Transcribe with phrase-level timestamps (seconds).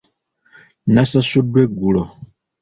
[0.93, 2.03] Nasasuddwa eggulo.